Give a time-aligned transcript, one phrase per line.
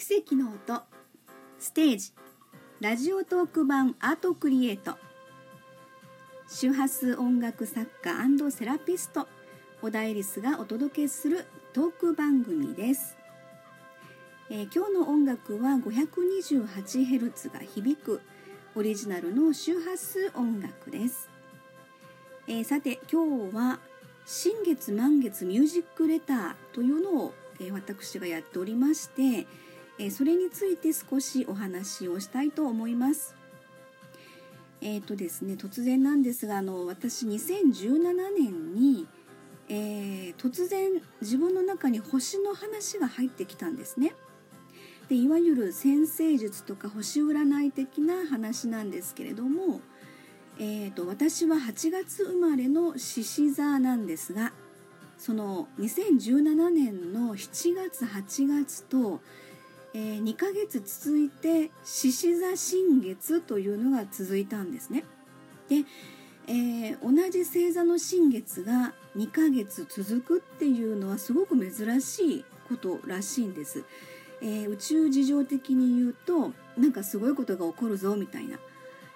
[0.00, 0.82] 奇跡の音。
[1.58, 2.12] ステージ。
[2.80, 4.96] ラジオトーク版アートクリエイト。
[6.48, 9.28] 周波数音楽作家セラピスト。
[9.82, 11.44] 小田エリスがお届けする
[11.74, 13.18] トーク番組です、
[14.48, 18.22] えー、今日の音楽は 528Hz が響く。
[18.74, 21.28] オリジナルの周波数音楽です、
[22.46, 23.80] えー、さて今日は
[24.24, 29.46] 新月満月ミュージックレターというのを、えー、私がやっておりまして
[30.02, 33.36] えそれについて少しお話をしたいと思います。
[34.80, 38.00] えーとですね、突然なんですがあの私2017
[38.38, 39.06] 年に、
[39.68, 44.14] えー、突然自分の中に星の話が入ってきたんですね。
[45.10, 49.82] でいわゆる先生術とか星占い的な話なんですけれども、
[50.58, 54.52] えーと、私は8月生まれの獅子座なんですが
[55.18, 59.20] その2017年の7月8月と
[59.92, 65.04] えー、2ヶ月続いて獅子座新月というのが続いたんですね。
[65.68, 65.84] で、
[66.46, 73.84] えー、同じ星座の新月が2ヶ月続くっていうのはすごく珍しいことらしいんです。
[74.42, 78.58] えー、宇宙事情的に言うとなんかすごいことが起こるぞみたいな、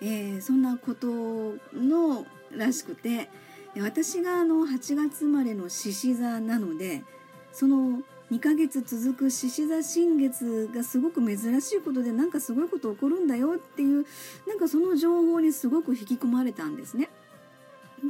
[0.00, 1.06] えそんなこと
[1.72, 3.28] のらしくて
[3.80, 7.02] 私があの8月生まれの獅子座なので
[7.52, 14.06] その2ヶ月続く獅子座新月がすごく珍しいことでなんかすごいこと起こるんだよっていう
[14.48, 17.10] なんかその情報にすごく引き込まれたんですね。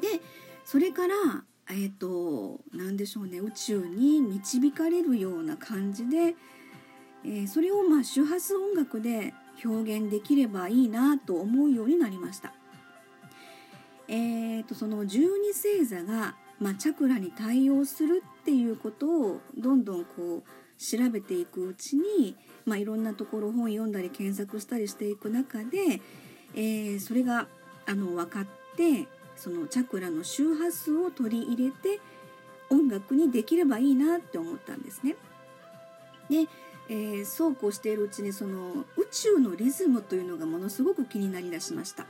[0.00, 0.20] で
[0.64, 1.14] それから
[1.68, 6.36] えっ、ー、と何でしょうね宇宙に導かれるような感じで、
[7.24, 12.52] えー、それをまあ周波数音楽で表現できればいいなと思うようになりました。
[14.06, 26.00] えーと、その十二星座がまあ、チャクラに対応するっていうことをどんどんこう調べていくうちに、まあ、いろんなところ本読んだり検索したりしていく中で、
[26.54, 27.46] えー、それが
[27.86, 32.00] あの分かってそのチャクラの周波数を取り入れて
[32.68, 35.16] 音楽にできればいいなって思ったんですね。
[36.28, 36.48] で、
[36.88, 42.06] えー、そうこうしているうちにその宇宙のリズムというのがものすごく気になりだしました。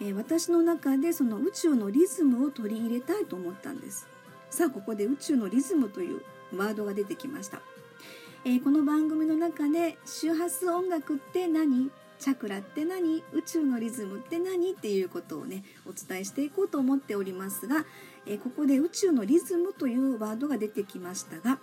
[0.00, 4.06] えー、私の中でその宇宙のリズムを取り入れたいと思ったんです
[4.56, 6.22] さあここで宇宙のリズムという
[6.56, 7.60] ワードが出てきました、
[8.42, 11.90] えー、この番組の中で周波数音楽って何？
[12.18, 13.22] チャクラって何？
[13.34, 14.70] 宇宙のリズムって何？
[14.70, 17.84] っていうことをねお伝えしていこうと思っておりますが、
[18.24, 21.58] えー、ここで宇宙のリズムというワードが出てきましたが、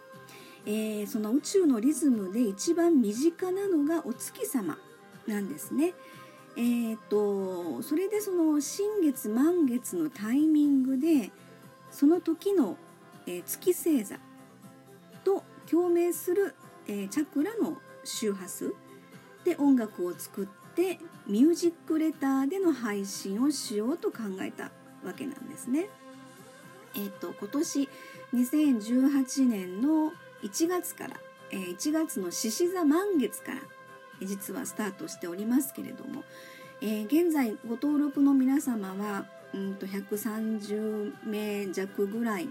[0.67, 4.77] えー、その宇宙のリズムで一番身近なのがお月様
[5.25, 5.95] なんですね。
[6.55, 11.31] えーと、それでその新月満月のタイミングで
[11.93, 12.75] その時の、
[13.27, 14.17] えー、月星座
[15.23, 16.55] と共鳴する、
[16.87, 18.73] えー、チャクラの周波数
[19.45, 24.71] で音楽を作ってミュージックレターでの配信をしようと考えた
[25.05, 25.87] わけなんですね。
[26.95, 27.89] えーと、今年
[28.33, 30.11] 2018年の
[30.43, 31.19] 1月から、
[31.51, 33.61] えー、1月の獅子座満月から
[34.21, 36.23] 実はスタートしておりますけれども、
[36.81, 42.49] えー、現在ご登録の皆様はうんと130名弱ぐらい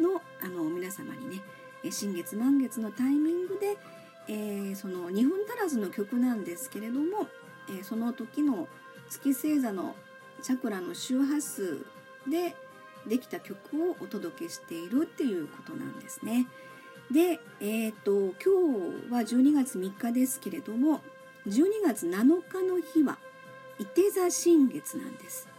[0.00, 1.42] のあの皆様にね
[1.90, 3.76] 新月満月のタイミングで、
[4.28, 7.28] えー、その2分足らずの曲なんですけれども、
[7.68, 8.68] えー、その時の
[9.08, 9.94] 月星座の
[10.42, 11.86] チャクラの周波数
[12.28, 12.54] で
[13.06, 16.46] できた曲をお届けしているっていうことなんですね。
[17.10, 21.00] で、えーと、今日は12月3日ですけれども
[21.46, 23.18] 12月7日の日は
[23.78, 25.55] 伊手座新月なんです。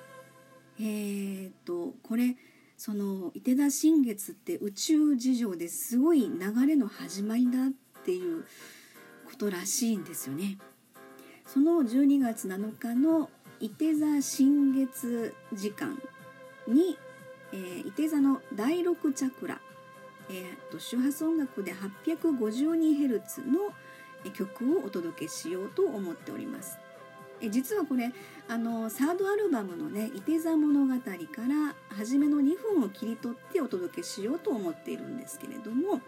[0.80, 2.36] えーとこれ
[2.78, 8.44] その伊手座新月って宇宙事情ですごい流れの始まりだっていう
[9.26, 10.60] ことらしいんですよね。
[11.48, 16.00] その12月7日の伊手座新月時間
[16.68, 16.98] に、
[17.52, 19.60] えー、伊手座の第6チャクラ
[20.30, 23.74] えーと、周波数音楽で 852Hz の
[24.34, 26.78] 曲をお届けしようと思っております。
[27.42, 28.12] え実はこれ
[28.48, 31.12] あのサードアルバムのね「いて座物語」か
[31.48, 36.02] ら初めの2分を切り取ってお届けしようと思っているんですけれども、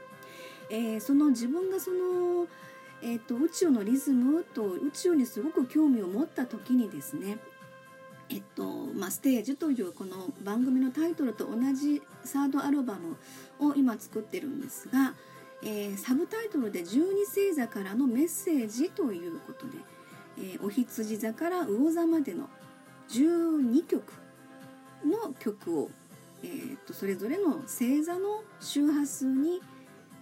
[0.69, 2.47] えー、その自分がその、
[3.01, 7.37] えーと宇宙のリズムと宇宙にすごく興味を持った時にですね
[8.31, 8.63] えっと
[8.95, 13.17] まあ、ステージというこの番組のタイトルと同じサードアルバム
[13.59, 15.15] を今作ってるんですが、
[15.63, 19.79] えー、サブタイトルで12星座からのメッセージということで、
[20.39, 22.49] えー、お羊座から魚座までの
[23.09, 24.13] 12曲
[25.05, 25.89] の曲を、
[26.43, 29.61] えー、とそれぞれの星座の周波数に、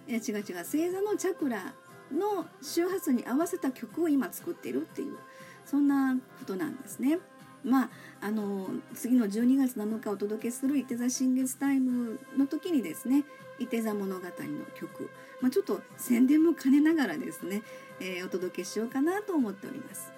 [0.08, 1.74] えー、違う違う星座のチャクラ
[2.12, 5.16] の周波数に合わせた曲を今作ってるっていう
[5.64, 7.18] そんなことなんですね。
[7.64, 7.90] まあ、
[8.20, 13.24] あの次の12月7日お届けする「いて座新月タイム」の時にですね
[13.58, 14.30] 「いて座物語」の
[14.74, 15.10] 曲、
[15.40, 17.62] まあ、ちょっと宣伝も兼ねながらですね、
[18.00, 20.12] えー、お届けしようかなと思っております。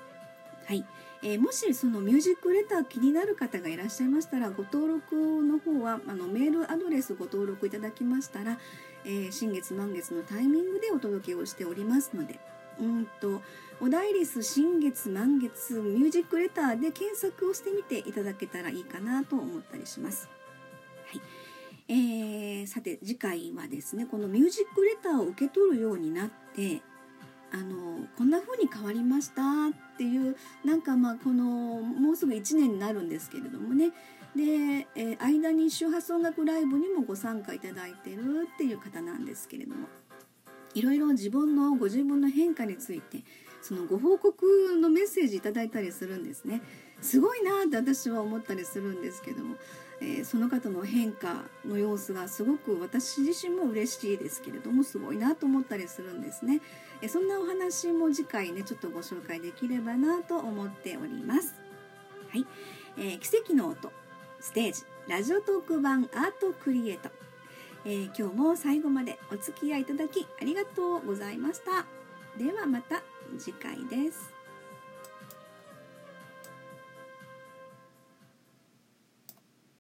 [0.67, 0.85] はい、
[1.23, 8.59] えー、もしそのミュージックレター気になる方がいらっしゃいましたらご登録の方はあのメールアドレスご登録いただきましたら、
[9.05, 12.39] えー、新月満月のタイミングでお届けをしておりますので
[12.79, 13.43] うんと
[13.81, 20.29] おだいりす新月満月ミュージックレターで検索をしてみていただけたらいいかなと思ったりします。
[21.11, 21.21] はい。
[21.89, 26.83] えー、さて次回はですねこのミュージックレターを受け取るようになって
[27.53, 33.91] あのこんな風に変わりましたっていうなんかまあこのもうすぐ1年になるんですけれどもね。
[34.37, 39.89] で、えー、間に周波数音楽ライブにもご参加いただいてるっていう方なんですけれども。
[40.75, 43.23] いろいろ自分のご自分の変化について
[43.63, 46.63] そのご報告のメッセージいただいたりするんですね。
[47.01, 49.57] すごいなって私は思ったりするんですけども、
[50.01, 56.61] えー、その方の変化の様子がすごく私自身も嬉しいですけれどもすごいなと思ったりするんですね、
[57.01, 61.55] えー、そんなお話も次回ねちょっとご紹介できればなと思っております。
[62.31, 62.47] はい、
[62.97, 63.91] えー、奇跡の音
[64.41, 67.20] ステージラジオトーク版アートクリエイト。
[67.85, 71.87] えー、今日も最後までお付き合いいただきありがとうございました。
[72.39, 73.03] ではまた
[73.39, 74.40] 次回です。